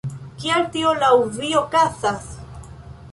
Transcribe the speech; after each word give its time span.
Kial 0.43 0.63
tio 0.75 0.93
laŭ 1.03 1.11
vi 1.37 1.51
okazas? 1.61 2.25